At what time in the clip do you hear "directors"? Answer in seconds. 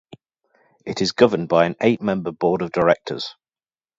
2.71-3.35